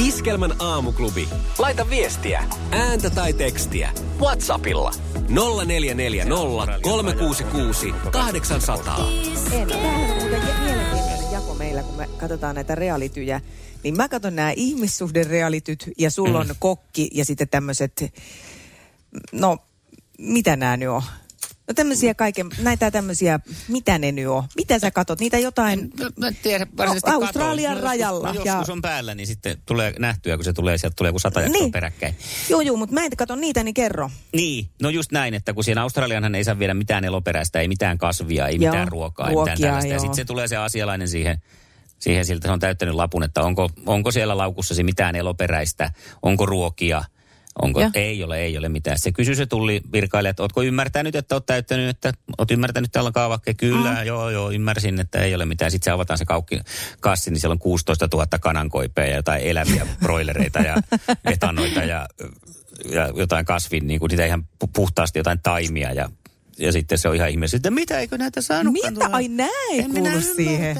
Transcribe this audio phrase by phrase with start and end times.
[0.00, 1.28] Iskelmän aamuklubi.
[1.58, 3.92] Laita viestiä, ääntä tai tekstiä.
[4.20, 4.94] Whatsappilla
[5.66, 9.08] 0440 366 800.
[9.52, 9.68] En.
[11.32, 13.40] Jako meillä, kun me katsotaan näitä realityjä.
[13.82, 18.04] Niin mä katson nämä ihmissuhderealityt ja sulla on kokki ja sitten tämmöiset,
[19.32, 19.58] no
[20.18, 21.02] mitä nämä nyt on?
[21.70, 24.42] No tämmöisiä kaiken, näitä tämmöisiä, mitä ne nyt on?
[24.56, 25.20] Mitä sä katot?
[25.20, 27.12] Niitä jotain No, mä en tiedä, No, katon.
[27.14, 30.52] Australian No, rajalla Joskus, ja- no, joskus on päällä, niin sitten tulee nähtyä, kun se
[30.52, 31.72] tulee, sieltä tulee kuin sata jaksoa Niin.
[31.72, 32.16] peräkkäin.
[32.48, 34.10] Joo, joo, mutta mä en katso niitä, niin kerro.
[34.32, 37.98] Niin, no just näin, että kun siinä Australianhan ei saa viedä mitään eloperäistä, ei mitään
[37.98, 39.88] kasvia, ei Joo, mitään ruokaa, ei ruokia, mitään tällaista.
[39.88, 40.00] Ja joo.
[40.00, 41.42] sitten se tulee se asialainen siihen,
[41.98, 45.90] siihen siltä, se on täyttänyt lapun, että onko, onko siellä laukussasi mitään eloperäistä,
[46.22, 47.04] onko ruokia,
[47.62, 48.98] onko, ei ole, ei ole mitään.
[48.98, 53.12] Se kysyy se tulli virkailija, että ootko ymmärtänyt, että oot täyttänyt, että oot ymmärtänyt tällä
[53.12, 53.56] kaavakkeen.
[53.56, 54.06] Kyllä, mm.
[54.06, 55.70] joo, joo, ymmärsin, että ei ole mitään.
[55.70, 56.60] Sitten se avataan se kaukki,
[57.00, 60.76] kassi, niin siellä on 16 000 kanankoipea ja jotain eläviä broilereita ja
[61.24, 62.08] etanoita ja,
[62.92, 66.08] ja jotain kasvin, niin kuin niitä ihan pu- puhtaasti jotain taimia ja
[66.60, 69.04] ja sitten se on ihan ihmeessä, että mitä, eikö näitä saanutkaan Mitä?
[69.04, 69.16] tulla?
[69.16, 70.76] Ai näin En kuulu siihen.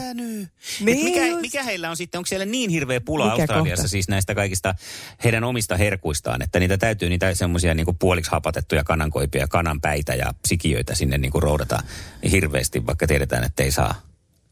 [0.81, 1.41] Niin mikä, just.
[1.41, 3.89] mikä heillä on sitten, onko siellä niin hirveä pula Mikä Australiassa kohta?
[3.89, 4.75] siis näistä kaikista
[5.25, 10.95] heidän omista herkuistaan, että niitä täytyy niitä semmoisia niin puoliksi hapatettuja kanankoipia, kananpäitä ja sikiöitä
[10.95, 11.83] sinne niin kuin roudata
[12.31, 14.03] hirveästi, vaikka tiedetään, että ei saa.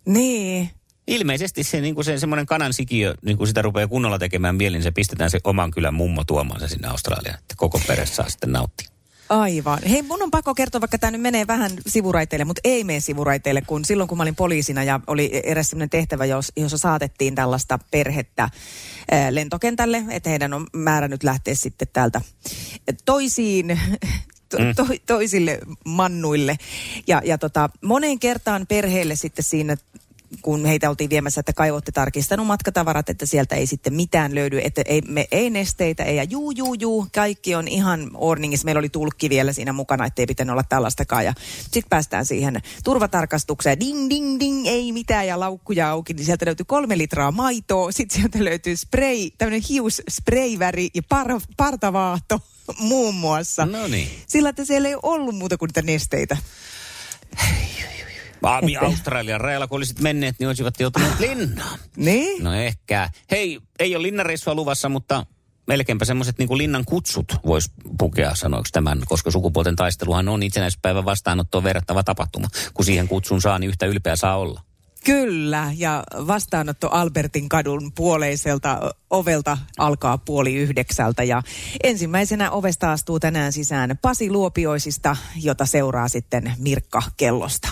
[0.07, 0.71] Niin.
[1.07, 4.77] Ilmeisesti se, niin kuin se semmoinen kanan sikiö, niin kuin sitä rupeaa kunnolla tekemään mieli,
[4.77, 8.29] niin se pistetään se oman kylän mummo tuomaan se sinne Australiaan, että koko perhe saa
[8.29, 8.98] sitten nauttia.
[9.29, 9.79] Aivan.
[9.91, 13.63] Hei, mun on pakko kertoa, vaikka tämä nyt menee vähän sivuraiteille, mutta ei mene sivuraiteille,
[13.63, 17.79] kun silloin kun mä olin poliisina ja oli eräs sellainen tehtävä, jos, jossa saatettiin tällaista
[17.91, 18.51] perhettä
[19.31, 22.21] lentokentälle, että heidän on määrä nyt lähteä sitten täältä
[23.05, 23.81] toisiin
[24.49, 26.57] to, to, toisille mannuille.
[27.07, 29.77] Ja, ja tota, moneen kertaan perheelle sitten siinä
[30.43, 34.61] kun heitä oltiin viemässä, että kai olette tarkistanut matkatavarat, että sieltä ei sitten mitään löydy,
[34.65, 38.65] että ei, me, ei nesteitä, ei ja juu, juu, juu, kaikki on ihan orningissa.
[38.65, 41.25] Meillä oli tulkki vielä siinä mukana, ettei pitänyt olla tällaistakaan.
[41.25, 46.47] Ja sitten päästään siihen turvatarkastukseen, ding, ding, ding, ei mitään ja laukkuja auki, niin sieltä
[46.47, 52.41] löytyy kolme litraa maitoa, sitten sieltä löytyy spray, tämmöinen hiussprayväri ja par, partavaahto
[52.79, 53.67] muun muassa.
[53.67, 54.11] No niin.
[54.27, 56.37] Sillä, että siellä ei ollut muuta kuin niitä nesteitä.
[58.43, 61.79] Aami Australian rajalla, kun olisit menneet, niin olisivat joutuneet linnaan.
[61.97, 62.45] Niin?
[62.45, 63.11] No ehkä.
[63.31, 65.27] Hei, ei ole linnareissua luvassa, mutta
[65.67, 71.65] melkeinpä semmoiset niin linnan kutsut vois pukea, sanoiksi tämän, koska sukupuolten taisteluhan on itsenäisyyspäivän vastaanottoon
[71.65, 72.49] verrattava tapahtuma.
[72.75, 74.61] Kun siihen kutsun saa, niin yhtä ylpeä saa olla.
[75.05, 81.23] Kyllä, ja vastaanotto Albertin kadun puoleiselta ovelta alkaa puoli yhdeksältä.
[81.23, 81.43] Ja
[81.83, 87.68] ensimmäisenä ovesta astuu tänään sisään Pasi Luopioisista, jota seuraa sitten Mirkka Kellosta.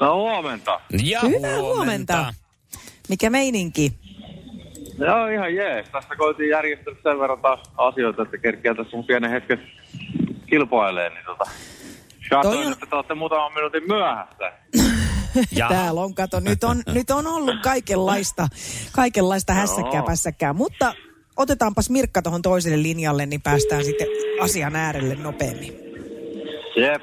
[0.00, 0.80] No huomenta.
[1.04, 2.34] Ja Hyvää huomenta.
[3.08, 3.92] Mikä meininki?
[4.98, 5.86] Joo, ihan jees.
[5.92, 9.60] Tässä koitiin järjestellä sen verran taas asioita, että kerkeä tässä mun pienen hetken
[10.46, 11.08] kilpailee.
[11.10, 14.52] Niin tota, Toi Katoin, on- että te olette muutaman minuutin myöhässä.
[15.56, 18.48] Ja Täällä on, kato, nyt on, nyt on ollut kaikenlaista,
[18.92, 20.94] kaikenlaista hässäkkää pässäkkää, mutta
[21.36, 24.06] otetaanpas Mirkka tuohon toiselle linjalle, niin päästään sitten
[24.40, 25.72] asian äärelle nopeammin.
[26.76, 27.02] Jep.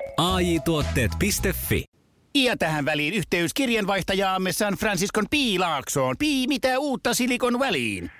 [0.21, 1.85] AI Tuotteet.fi
[2.35, 6.15] Ja tähän väliin yhteys kirjanvaihtajaamme San Franciscon Piilaaksoon.
[6.19, 8.11] Pii, mitä uutta Silikon väliin?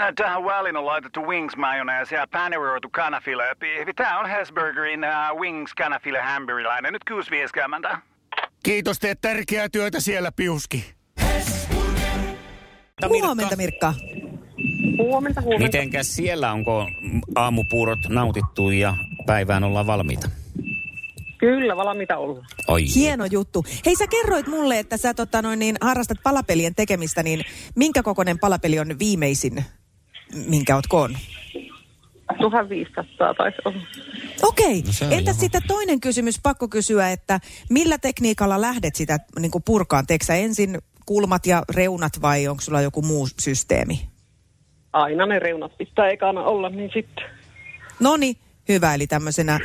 [0.00, 3.42] Äh, Tähän väliin on laitettu wings mayonnaise ja paneroitu kanafila.
[3.96, 6.92] Tämä on Hesburgerin uh, wings kanafila hamburilainen.
[6.92, 7.02] Nyt
[7.90, 7.98] 6.50.
[8.62, 10.94] Kiitos, teet tärkeää työtä siellä, Piuski.
[13.08, 13.94] Huomenta Mirkka.
[14.98, 15.64] Huomenta, huomenta.
[15.64, 16.90] Mitenkäs siellä, onko
[17.34, 20.28] aamupuurot nautittu ja päivään ollaan valmiita?
[21.44, 22.44] Kyllä, valmiita olla.
[22.68, 22.84] Oi.
[22.94, 23.64] Hieno juttu.
[23.86, 27.44] Hei, sä kerroit mulle, että sä tota, noin, niin, harrastat palapelien tekemistä, niin
[27.74, 29.64] minkä kokoinen palapeli on viimeisin,
[30.46, 31.20] minkä oot koonnut?
[32.40, 33.78] 1500 taisi olla.
[34.42, 34.82] Okei.
[34.82, 39.18] No se on Entäs jo- sitten toinen kysymys, pakko kysyä, että millä tekniikalla lähdet sitä
[39.38, 40.06] niin kuin purkaan?
[40.06, 44.08] Teekö sä ensin kulmat ja reunat vai onko sulla joku muu systeemi?
[44.92, 47.24] Aina ne reunat pitää ekana olla, niin sitten.
[48.00, 48.36] No niin,
[48.68, 48.94] hyvä.
[48.94, 49.60] Eli tämmöisenä äh,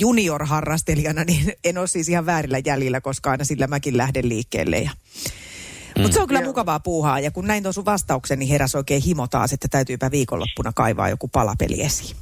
[0.00, 4.78] junior-harrastelijana, niin en ole siis ihan väärillä jäljillä, koska aina sillä mäkin lähden liikkeelle.
[4.78, 4.90] Ja...
[5.98, 6.46] Mutta se on kyllä Joo.
[6.46, 7.20] mukavaa puuhaa.
[7.20, 11.08] Ja kun näin tuon sun vastauksen, niin heräsi oikein himo taas, että täytyypä viikonloppuna kaivaa
[11.08, 12.16] joku palapeli esiin.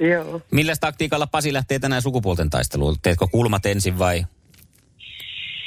[0.00, 0.40] Joo.
[0.50, 2.96] Millä taktiikalla Pasi lähtee tänään sukupuolten taisteluun?
[3.02, 4.24] Teetkö kulmat ensin vai?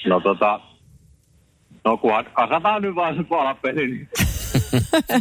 [0.06, 0.60] No tota,
[1.86, 4.10] no kunhan kasataan nyt vaan se palapeli, niin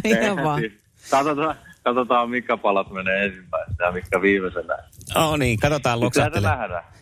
[0.21, 0.61] Ihan vaan.
[1.09, 4.77] katsotaan, katsotaan mikä palat menee ensimmäisenä ja mikä viimeisenä.
[5.15, 6.51] Oh niin, katsotaan loksahtelee.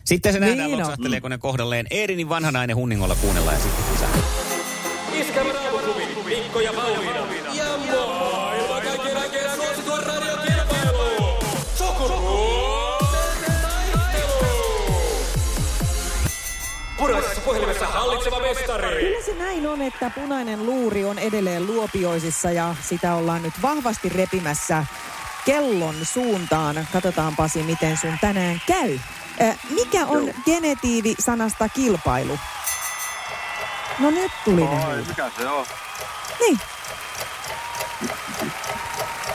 [0.04, 0.78] Sitten se nähdään Niin on.
[0.80, 1.86] loksahteleeko ne kohdalleen.
[1.90, 4.08] Eerinin vanha nainen hunningolla kuunnellaan ja sitten kisää.
[5.12, 7.18] Iskävä raamuklubi, Mikko ja Pauliina.
[7.54, 11.38] Ja maailman kaikkien aikeen suosituen radiokilpailu.
[11.74, 14.54] Sukupuolten taistelu.
[16.96, 18.96] Puraisessa puhelimessa hallitseva mestari.
[19.04, 24.08] Kyllä se näin on, että punainen luuri on edelleen luopioisissa ja sitä ollaan nyt vahvasti
[24.08, 24.84] repimässä
[25.44, 26.86] kellon suuntaan.
[26.92, 28.98] Katsotaan Pasi, miten sun tänään käy.
[29.42, 32.38] Äh, mikä on genetiivi-sanasta kilpailu?
[33.98, 35.08] No nyt tuli ne Oi, huudot.
[35.08, 35.66] mikä se on?
[36.40, 36.58] Niin.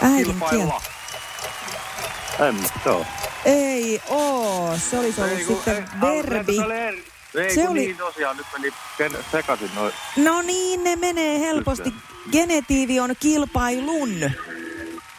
[0.02, 0.74] Äidinkieltä.
[2.40, 3.06] En, se on.
[3.46, 6.56] Ei oo, se olisi ollut Ei, kun- sitten ei, verbi.
[6.56, 7.04] se oli eri-
[7.36, 8.74] Ei, Se oli- niin tosiaan, nyt meni
[9.32, 9.94] sekaisin noin.
[10.16, 11.94] No niin, ne menee helposti.
[12.32, 14.10] Genetiivi on kilpailun.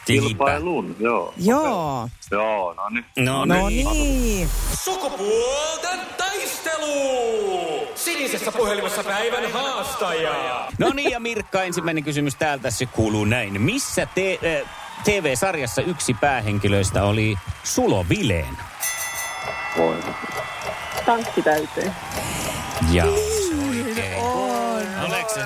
[0.04, 1.34] Kilpailun, joo.
[1.36, 2.08] Joo.
[2.30, 3.04] Joo, no niin.
[3.18, 3.86] No, No niin.
[3.92, 4.48] niin.
[4.84, 7.88] Sukupuolten taistelu.
[7.94, 10.68] Sinisessä puhelimessa päivän haastaja.
[10.78, 13.62] No niin, ja Mirkka, ensimmäinen kysymys täältä se kuuluu näin.
[13.62, 14.68] Missä te, äh,
[15.04, 18.58] TV-sarjassa yksi päähenkilöistä oli Sulo Vileen?
[19.76, 19.96] Voi.
[21.06, 21.94] Tankki täyteen.
[22.92, 24.82] Ja Niin On.
[25.12, 25.40] Oliko se?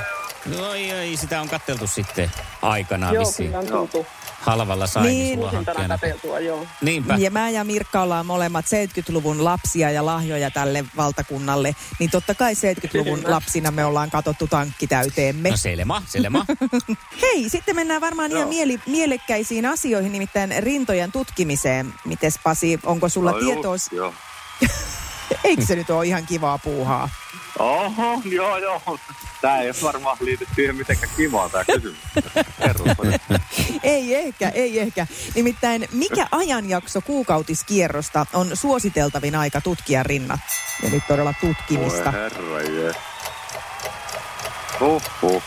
[0.59, 2.31] No ei, ei, sitä on katteltu sitten
[2.63, 3.47] aikanaan Joo, vissiin.
[3.49, 4.07] kyllä on tultu.
[4.47, 6.67] Halvalla sai, Niin, niin katseltua, joo.
[6.83, 7.17] Niinpä.
[7.17, 11.77] Ja mä ja Mirkka ollaan molemmat 70-luvun lapsia ja lahjoja tälle valtakunnalle.
[11.99, 13.31] Niin totta kai 70-luvun Kyllä.
[13.35, 15.51] lapsina me ollaan katottu tankki täyteemme.
[15.51, 16.47] No selma, selma.
[17.23, 18.49] Hei, sitten mennään varmaan ihan Joo.
[18.49, 21.95] mieli, mielekkäisiin asioihin, nimittäin rintojen tutkimiseen.
[22.05, 23.75] Mites Pasi, onko sulla No tietoa?
[23.93, 24.15] Joo.
[25.45, 27.09] Eikö se nyt ole ihan kivaa puuhaa?
[27.59, 28.99] Oho, joo, joo.
[29.41, 31.99] Tää ei varmaan liity siihen mitenkään kivaa tää kysymys.
[33.83, 35.07] Ei ehkä, ei ehkä.
[35.35, 40.41] Nimittäin mikä ajanjakso kuukautiskierrosta on suositeltavin aika tutkia rinnat?
[40.83, 42.11] Ja nyt todella Voi tutkimista.
[42.11, 42.93] herra jee.
[44.81, 45.43] Huh, huh.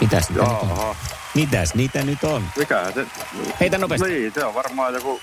[0.00, 0.96] Mitäs niitä nyt on?
[1.34, 2.48] Mitäs niitä nyt on?
[2.56, 3.06] Mikähän se...
[3.60, 4.08] Heitä nopeasti.
[4.08, 5.20] Niin, se on varmaan joku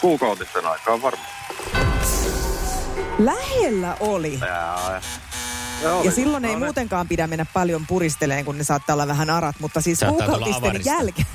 [0.00, 1.37] kuukautisten aikaa varmaan.
[3.18, 4.38] Lähellä oli.
[4.46, 5.00] Jaa,
[5.82, 6.10] Ja oli.
[6.10, 6.64] silloin ei No niin.
[6.66, 11.26] muutenkaan pidä mennä paljon puristeleen, kun ne saattaa olla vähän arat, mutta siis kuukautisten jälkeen.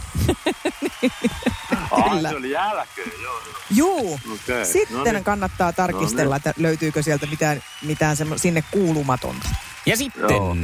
[1.92, 3.40] Ai, se oli jälkeen, joo.
[3.72, 4.20] Juu.
[4.34, 5.24] Okei, Sitten no niin.
[5.24, 9.50] kannattaa tarkistella, että löytyykö sieltä mitään, mitään semmo, sinne kuulumatonta.
[9.86, 10.22] Ja sitten...
[10.30, 10.56] Joo,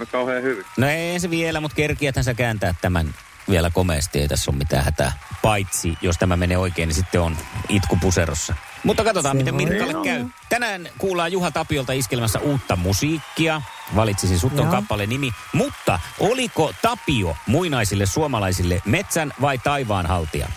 [0.00, 0.64] ei kauhean hyvin.
[0.76, 3.14] No ei se vielä, mutta kerkiäthän sä kääntää tämän
[3.50, 4.18] vielä komeasti.
[4.20, 5.12] Ei tässä ole mitään hätää.
[5.42, 7.36] Paitsi, jos tämä menee oikein, niin sitten on
[7.68, 8.54] itku puserossa.
[8.84, 10.04] Mutta katsotaan, Se miten Mirkalle olla.
[10.04, 10.24] käy.
[10.48, 13.62] Tänään kuullaan Juha Tapiolta iskelmässä uutta musiikkia.
[13.94, 14.70] Valitsisin sut on Joo.
[14.70, 15.30] kappale nimi.
[15.52, 20.48] Mutta oliko Tapio muinaisille suomalaisille metsän vai taivaanhaltija?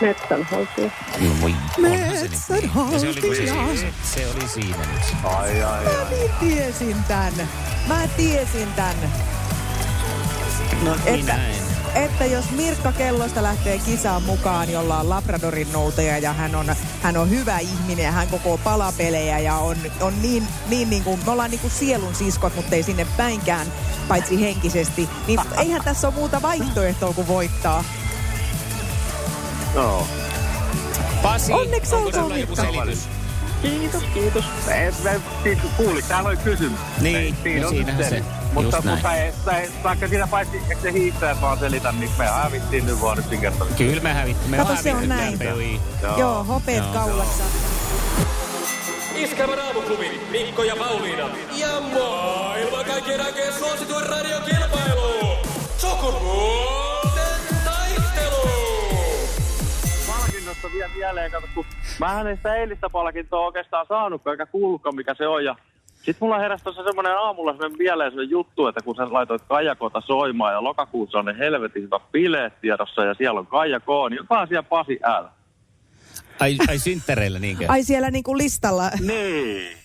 [0.00, 0.90] Metsänhaltija.
[1.20, 2.92] No, voi, onhan se nyt niin.
[2.92, 3.92] Ja se oli, kun se, Metsänhaltija.
[4.02, 5.02] se, se oli siinä nyt.
[5.24, 6.06] Ai, ai, ai.
[6.10, 7.32] Niin tiesin tän.
[7.88, 8.94] Mä tiesin tän.
[10.82, 11.38] No niin Että,
[11.94, 17.16] että jos Mirkka Kellosta lähtee kisaan mukaan, jolla on Labradorin noutaja ja hän on, hän
[17.16, 21.32] on hyvä ihminen ja hän kokoo palapelejä ja on, on niin, niin, niin kuin, me
[21.32, 23.66] ollaan niin kuin sielun siskot, mutta ei sinne päinkään,
[24.08, 27.84] paitsi henkisesti, niin eihän tässä ole muuta vaihtoehtoa kuin voittaa.
[29.74, 30.06] Joo.
[31.22, 32.72] Pasi, Onneksi onko sulla joku Mirkka.
[32.72, 33.08] selitys?
[33.62, 34.44] Kiitos, kiitos.
[34.68, 34.92] Ei,
[35.42, 36.80] siis kuulit, täällä oli kysymys.
[37.00, 38.22] Niin, Ei, siinä no siinähän nyt se,
[38.52, 42.86] Mutta mutta ei, ei, vaikka siinä paitsi, eikö se hiihtäjät vaan selitä, niin me hävittiin
[42.86, 43.84] nyt vaan yksinkertaisesti.
[43.84, 44.50] Kyllä me hävittiin.
[44.50, 45.38] Me Kato, on se on näin.
[46.02, 46.92] Joo, Joo hopeet Joo.
[46.92, 47.44] kaulassa.
[49.14, 51.28] Iskävä raamuklubi, Mikko ja Pauliina.
[51.56, 55.36] Ja maailman kaikkien aikeen suosituen radiokilpailu.
[55.76, 58.48] Sukupuolten taistelu.
[60.06, 61.64] Palkinnot tuosta vielä mieleen, kato, kun
[62.00, 65.44] mähän en sitä eilistä palkintoa oikeastaan saanutkaan, eikä kuullutkaan mikä se on.
[65.44, 65.56] Ja
[65.98, 70.00] sitten mulla heräsi tuossa semmoinen aamulla semmoinen mieleen semmoinen juttu, että kun sä laitoit Kaijakota
[70.00, 74.20] soimaan ja lokakuussa on ne helvetin hyvät bileet tiedossa ja siellä on Kaija K, niin
[74.20, 75.24] onkohan siellä Pasi L?
[76.40, 77.64] Ai, ai synttäreillä niinkö?
[77.68, 78.90] Ai siellä niinku listalla.
[79.00, 79.76] Niin.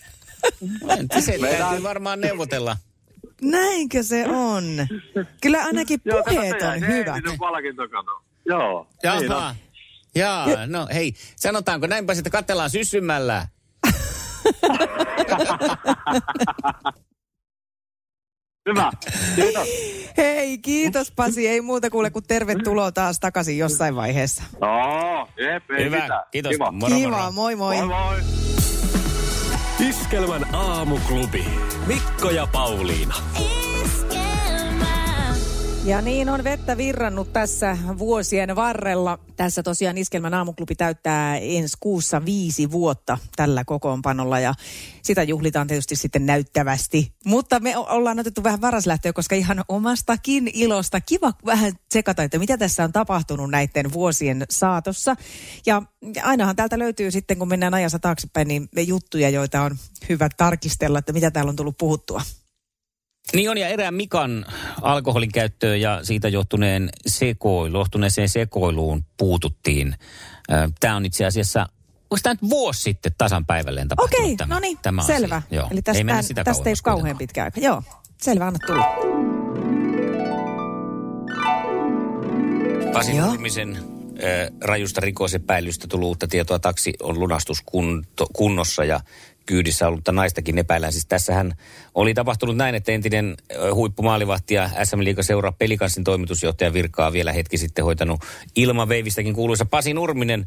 [1.20, 2.76] Se täytyy varmaan neuvotella.
[3.42, 4.64] Näinkö se on?
[5.40, 7.24] Kyllä ainakin puheet on hyvät.
[8.46, 8.86] Joo.
[9.02, 9.30] niin.
[9.30, 9.54] Jaha.
[10.14, 13.46] Jaa, no hei, sanotaanko näinpä sitten katsellaan syssymällä.
[18.68, 18.90] Hyvä.
[19.36, 19.68] Kiitos.
[20.16, 21.48] Hei, kiitos Pasi.
[21.48, 24.42] Ei muuta kuule kuin tervetuloa taas takaisin jossain vaiheessa.
[24.60, 26.22] No, jep, ei Hyvä, mitään.
[26.30, 26.52] kiitos.
[26.52, 26.72] Kiva.
[26.72, 27.32] Moro, Kiva, moro.
[27.32, 27.76] moi moi.
[27.76, 28.16] Moi moi.
[29.88, 31.44] Iskelmän aamuklubi.
[31.86, 33.14] Mikko ja Pauliina.
[35.84, 39.18] Ja niin on vettä virrannut tässä vuosien varrella.
[39.36, 44.54] Tässä tosiaan Iskelmän aamuklubi täyttää ensi kuussa viisi vuotta tällä kokoonpanolla ja
[45.02, 47.12] sitä juhlitaan tietysti sitten näyttävästi.
[47.24, 52.58] Mutta me ollaan otettu vähän varaslähtöä, koska ihan omastakin ilosta kiva vähän tsekata, että mitä
[52.58, 55.16] tässä on tapahtunut näiden vuosien saatossa.
[55.66, 55.82] Ja
[56.22, 59.76] ainahan täältä löytyy sitten, kun mennään ajassa taaksepäin, niin juttuja, joita on
[60.08, 62.22] hyvä tarkistella, että mitä täällä on tullut puhuttua.
[63.32, 64.46] Niin on, ja erään Mikan
[64.84, 69.94] alkoholin käyttöön ja siitä johtuneen sekoilu, johtuneeseen sekoiluun puututtiin.
[70.80, 71.60] Tämä on itse asiassa,
[72.10, 75.16] onko tämä nyt vuosi sitten tasan päivälleen tapahtunut Okei, tämä, no niin, tämä asia?
[75.16, 75.42] selvä.
[75.50, 75.68] Joo.
[75.70, 77.60] Eli tästä, ei mennä sitä tästä ei ole kauhean pitkä aika.
[77.60, 77.82] Joo,
[78.22, 78.84] selvä, anna tulla.
[82.92, 83.12] Pasi.
[83.12, 86.58] Nurmisen äh, rajusta rikosepäilystä tullut uutta tietoa.
[86.58, 89.00] Taksi on lunastuskunnossa ja
[89.46, 90.92] kyydissä ollutta naistakin epäillään.
[90.92, 91.54] Siis tässähän
[91.94, 93.36] oli tapahtunut näin, että entinen
[93.74, 98.20] huippumaalivahti ja SM Liigan seuraa pelikanssin toimitusjohtaja virkaa vielä hetki sitten hoitanut
[98.56, 100.46] ilmaveivistäkin kuuluisa Pasi Nurminen.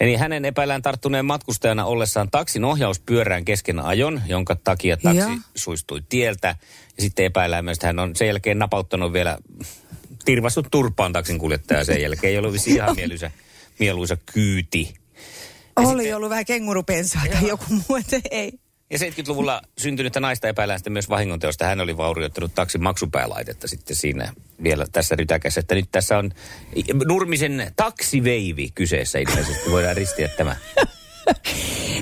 [0.00, 5.30] Eli hänen epäillään tarttuneen matkustajana ollessaan taksin ohjauspyörään kesken ajon, jonka takia taksi Joo.
[5.54, 6.56] suistui tieltä.
[6.96, 9.38] Ja sitten epäillään myös, että hän on sen jälkeen napauttanut vielä
[10.24, 12.30] tirvassut turpaan taksin kuljettaja sen jälkeen.
[12.30, 13.30] Ei ollut vissi ihan mieluisa,
[13.78, 14.94] mieluisa kyyti.
[15.76, 18.52] Oli sitten- ollut vähän kengurupensaa tai joku muu, että ei.
[18.90, 21.64] Ja 70-luvulla syntynyttä naista epäillään sitten myös vahingonteosta.
[21.66, 25.60] Hän oli vaurioittanut taksin maksupäälaitetta sitten siinä vielä tässä rytäkässä.
[25.60, 26.30] Että nyt tässä on
[27.06, 29.70] Nurmisen taksiveivi kyseessä ilmeisesti.
[29.70, 30.56] Voidaan ristiä tämä.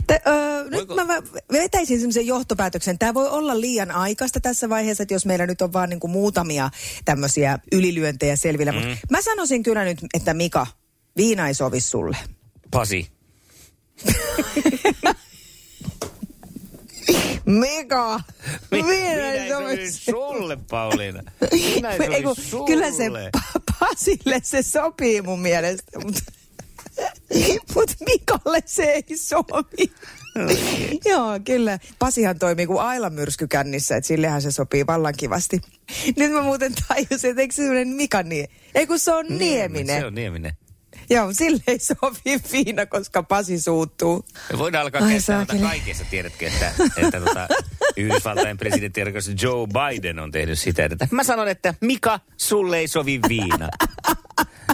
[0.07, 1.23] Te, öö, nyt mä
[1.53, 2.99] vetäisin semmoisen johtopäätöksen.
[2.99, 6.11] Tämä voi olla liian aikaista tässä vaiheessa, että jos meillä nyt on vaan niin kuin
[6.11, 6.71] muutamia
[7.05, 8.73] tämmöisiä ylilyöntejä selvillä.
[8.73, 8.79] Mm.
[9.11, 10.67] Mä sanoisin kyllä nyt, että Mika,
[11.17, 12.17] viina ei sovi sulle.
[12.71, 13.20] Pasi.
[17.45, 18.21] Mika!
[18.71, 21.23] Mi- Viina ei sovi sulle, Pauliina.
[21.75, 22.67] Minä ei Ei kun, sovi sulle.
[22.67, 26.21] kyllä se Pa- Pasille se sopii mun mielestä, mutta
[27.75, 29.93] mut Mikalle se ei sovi.
[31.05, 31.79] Joo, kyllä.
[31.99, 35.61] Pasihan toimii kuin Ailan myrsky kännissä, että sillehän se sopii vallan kivasti.
[36.17, 38.49] Nyt mä muuten tajusin, että eikö se Mika niin?
[38.75, 40.01] Ei kun se on Nieminen.
[40.01, 40.53] Se on Nieminen.
[41.11, 44.25] Joo, sille ei sovi viina, koska Pasi suuttuu.
[44.53, 47.49] Me voidaan alkaa Ai käyttää kaikessa, tiedätkö, että, että tota,
[47.97, 49.01] Yhdysvaltain presidentti
[49.43, 50.85] Joe Biden on tehnyt sitä.
[50.85, 53.69] Että mä sanon, että Mika, sulle ei sovi viina.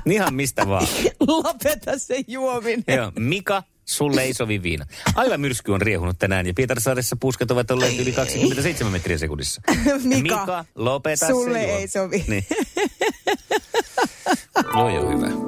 [0.06, 0.86] Ihan mistä vaan.
[1.26, 2.96] Lopeta se juominen.
[2.96, 4.86] Joo, Mika, sulle ei sovi viina.
[5.14, 9.62] Aila myrsky on riehunut tänään ja Pietarsaaressa puuskat ovat olleet yli 27 metriä sekunnissa.
[10.02, 11.78] Mika, Mika lopeta sulle se juo.
[11.78, 12.24] ei sovi.
[12.28, 12.46] Niin.
[14.74, 15.45] No joo, hyvä.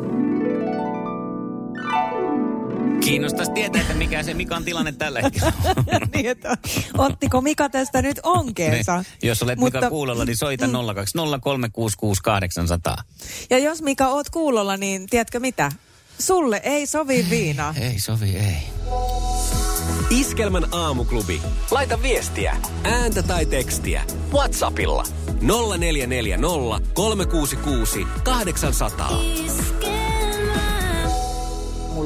[3.08, 5.84] Kiinnostaisi tietää, että mikä se Mikan tilanne tällä hetkellä on.
[6.14, 6.56] niin, että
[6.98, 8.96] ottiko Mika tästä nyt onkeensa?
[8.96, 9.06] Niin.
[9.22, 10.72] Jos olet Mutta, Mika kuulolla, niin soita mm.
[10.72, 10.76] 020366800.
[13.50, 15.72] Ja jos Mika oot kuulolla, niin tiedätkö mitä?
[16.18, 17.74] Sulle ei sovi viina.
[17.92, 18.56] Ei sovi, ei.
[20.10, 21.42] Iskelmän aamuklubi.
[21.70, 24.02] Laita viestiä, ääntä tai tekstiä.
[24.32, 25.04] Whatsappilla
[25.40, 29.20] 0440 366 800.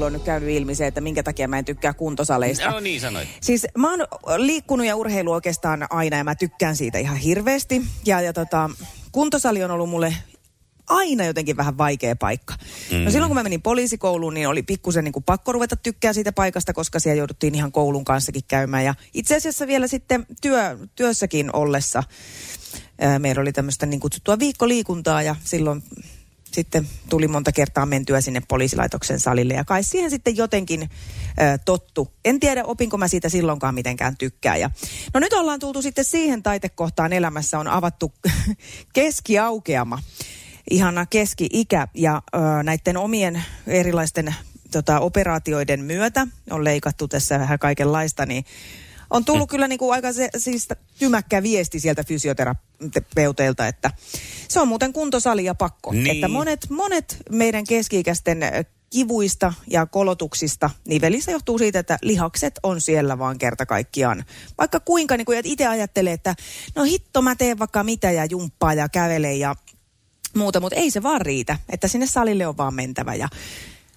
[0.02, 2.71] Mulla on nyt käynyt ilmi se, että minkä takia mä en tykkää kuntosaleista.
[2.71, 3.28] No niin sanoit.
[3.40, 4.00] Siis mä oon
[4.37, 7.82] liikkunut ja urheilu oikeastaan aina ja mä tykkään siitä ihan hirveästi.
[8.06, 8.71] Ja, ja tota,
[9.12, 10.16] kuntosali on ollut mulle
[10.88, 12.54] aina jotenkin vähän vaikea paikka.
[12.90, 12.99] Mm.
[12.99, 16.32] No silloin kun mä menin poliisikouluun, niin oli pikkusen niin kuin pakko ruveta tykkää siitä
[16.32, 18.85] paikasta, koska siellä jouduttiin ihan koulun kanssakin käymään.
[18.85, 22.02] Ja itse asiassa vielä sitten työ, työssäkin ollessa
[23.00, 25.82] ää, meillä oli tämmöistä niin kutsuttua viikkoliikuntaa ja silloin
[26.54, 32.12] sitten tuli monta kertaa mentyä sinne poliisilaitoksen salille ja kai siihen sitten jotenkin ö, tottu.
[32.25, 34.56] En tiedä, opinko mä siitä silloinkaan mitenkään tykkää.
[34.56, 34.71] Ja,
[35.14, 38.12] no nyt ollaan tultu sitten siihen taitekohtaan elämässä, on avattu
[38.94, 39.99] keskiaukeama,
[40.71, 44.35] ihana keski-ikä ja ö, näiden omien erilaisten
[44.73, 48.44] tota, operaatioiden myötä, on leikattu tässä vähän kaikenlaista, niin
[49.12, 53.90] on tullut kyllä niin kuin aika se, siis tymäkkä viesti sieltä fysioterapeuteilta, että
[54.49, 55.92] se on muuten kuntosali ja pakko.
[55.92, 56.11] Niin.
[56.11, 58.40] Että monet, monet meidän keski-ikäisten
[58.90, 64.25] kivuista ja kolotuksista nivelissä johtuu siitä, että lihakset on siellä vaan kerta kaikkiaan.
[64.59, 66.35] Vaikka kuinka niin kuin itse ajattelee, että
[66.75, 69.54] no hitto mä teen vaikka mitä ja jumppaa ja kävelen ja
[70.37, 73.14] muuta, mutta ei se vaan riitä, että sinne salille on vaan mentävä.
[73.14, 73.28] Ja,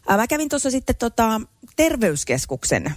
[0.07, 1.41] ää, mä kävin tuossa sitten tota,
[1.75, 2.95] terveyskeskuksen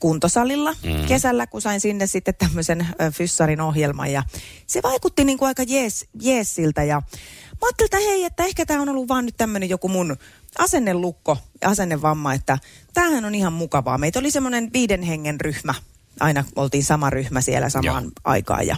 [0.00, 1.06] kuntosalilla mm.
[1.08, 4.22] kesällä, kun sain sinne sitten tämmöisen fyssarin ohjelman ja
[4.66, 7.02] se vaikutti niin kuin aika jees, jeesiltä ja
[7.50, 10.16] mä ajattelin, että hei, että ehkä tämä on ollut vaan nyt tämmöinen joku mun
[10.58, 12.58] asennelukko ja asennevamma, että
[12.94, 13.98] tämähän on ihan mukavaa.
[13.98, 15.74] Meitä oli semmoinen viiden hengen ryhmä,
[16.20, 18.12] aina oltiin sama ryhmä siellä samaan Joo.
[18.24, 18.76] aikaan ja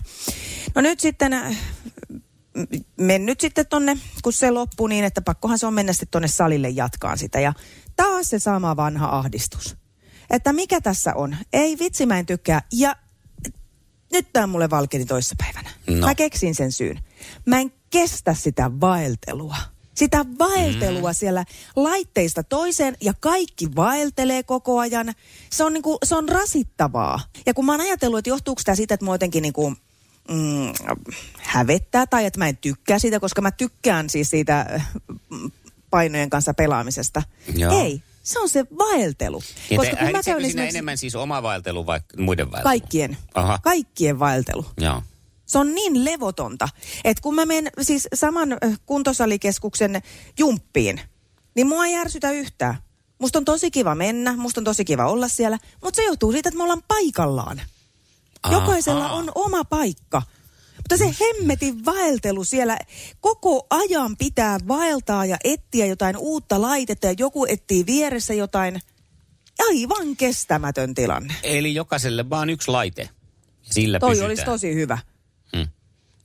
[0.75, 1.57] no nyt sitten äh,
[2.97, 6.69] mennyt sitten tonne, kun se loppui niin, että pakkohan se on mennä sitten tonne salille
[6.69, 7.41] jatkaan sitä.
[7.41, 7.53] Ja
[7.97, 9.77] taas se sama vanha ahdistus.
[10.33, 11.37] Että mikä tässä on?
[11.53, 12.63] Ei vitsi, mä en tykkää.
[12.73, 12.97] Ja
[14.13, 15.71] nyt tämä mulle valkeni toissapäivänä.
[15.87, 16.07] No.
[16.07, 17.01] Mä keksin sen syyn.
[17.47, 19.57] Mä en kestä sitä vaeltelua.
[19.95, 21.15] Sitä vaeltelua mm.
[21.15, 21.45] siellä
[21.77, 25.13] laitteista toiseen ja kaikki vaeltelee koko ajan.
[25.51, 27.21] Se on, niinku, se on rasittavaa.
[27.47, 29.71] Ja kun mä oon ajatellut, että johtuuko tämä siitä, että mä jotenkin niinku,
[30.29, 30.73] mm,
[31.39, 34.91] hävettää tai että mä en tykkää siitä, koska mä tykkään siis siitä äh,
[35.91, 37.23] painojen kanssa pelaamisesta.
[37.57, 37.83] Joo.
[37.83, 39.43] Ei, se on se vaeltelu.
[39.71, 42.71] Niin, koska te, häiritseekö siinä enemmän siis oma vaeltelu vai muiden vaeltelu?
[42.71, 43.17] Kaikkien.
[43.35, 43.59] Aha.
[43.63, 44.67] Kaikkien vaeltelu.
[44.81, 45.03] Joo.
[45.47, 46.69] Se on niin levotonta,
[47.05, 48.49] että kun mä menen siis saman
[48.87, 50.03] kuntosalikeskuksen
[50.39, 51.01] jumppiin,
[51.55, 52.77] niin mua ei järsytä yhtään.
[53.19, 56.49] Musta on tosi kiva mennä, musta on tosi kiva olla siellä, mutta se johtuu siitä,
[56.49, 57.61] että me ollaan paikallaan.
[58.51, 59.17] Jokaisella Ahaa.
[59.17, 60.23] on oma paikka.
[60.83, 62.79] Mutta se hemmetin vaeltelu siellä,
[63.21, 68.81] koko ajan pitää vaeltaa ja etsiä jotain uutta laitetta ja joku etsii vieressä jotain.
[69.69, 71.35] Aivan kestämätön tilanne.
[71.43, 73.09] Eli jokaiselle vaan yksi laite.
[73.63, 74.29] Sillä Toi pysytään.
[74.29, 74.99] olisi tosi hyvä.
[75.57, 75.69] Hmm.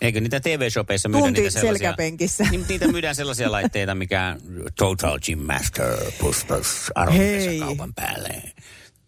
[0.01, 1.88] Eikö niitä TV-shopeissa myydä Tunti niitä sellaisia...
[1.88, 2.43] selkäpenkissä.
[2.51, 4.38] Niin, niitä myydään sellaisia laitteita, mikä
[4.77, 7.60] Total Gym Master, push push, Hei.
[7.60, 8.41] kaupan päälle.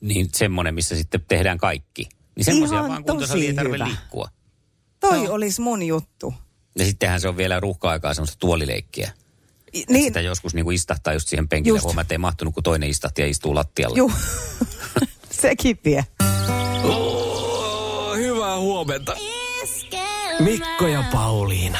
[0.02, 2.10] Niin semmoinen, missä sitten tehdään kaikki.
[2.36, 4.30] Niin semmoisia vaan kuntosali ei tarvitse liikkua.
[5.00, 5.34] Toi Joo.
[5.34, 6.34] olisi mun juttu.
[6.80, 9.12] Ja sittenhän se on vielä ruuhka-aikaa semmoista tuolileikkiä.
[9.74, 10.04] I- Niin.
[10.04, 11.78] Sitä joskus niin kuin istahtaa just siihen penkille.
[11.78, 11.84] Just.
[11.86, 13.98] Huomaa, että ei mahtunut, kun toinen istahti ja istuu lattialle.
[13.98, 14.12] juu,
[15.42, 16.06] sekin vie.
[16.84, 19.16] Oh, hyvää huomenta.
[20.40, 21.80] Mikko ja Pauliina.